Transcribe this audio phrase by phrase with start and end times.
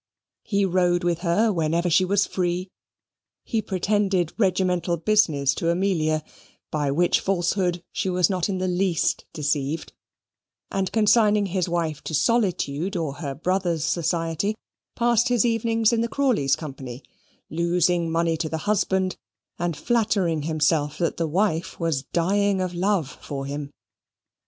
[0.41, 2.71] He rode with her whenever she was free.
[3.43, 6.23] He pretended regimental business to Amelia
[6.71, 9.93] (by which falsehood she was not in the least deceived),
[10.71, 14.55] and consigning his wife to solitude or her brother's society,
[14.95, 17.03] passed his evenings in the Crawleys' company;
[17.51, 19.17] losing money to the husband
[19.59, 23.69] and flattering himself that the wife was dying of love for him.